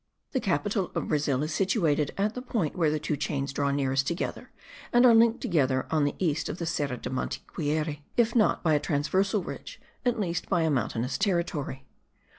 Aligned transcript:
The 0.31 0.39
capital 0.39 0.91
of 0.95 1.09
Brazil 1.09 1.43
is 1.43 1.53
situated 1.53 2.11
at 2.17 2.33
the 2.33 2.41
point 2.41 2.75
where 2.75 2.89
the 2.89 2.97
two 2.97 3.15
chains 3.15 3.53
draw 3.53 3.69
nearest 3.69 4.07
together 4.07 4.49
and 4.91 5.05
are 5.05 5.13
linked 5.13 5.41
together 5.41 5.85
on 5.91 6.05
the 6.05 6.15
east 6.17 6.49
of 6.49 6.57
the 6.57 6.65
Serra 6.65 6.97
de 6.97 7.11
Mantiqueira, 7.11 7.99
if 8.17 8.35
not 8.35 8.63
by 8.63 8.73
a 8.73 8.79
transversal 8.79 9.43
ridge, 9.43 9.79
at 10.03 10.19
least 10.19 10.49
by 10.49 10.63
a 10.63 10.71
mountainous 10.71 11.19
territory. 11.19 11.85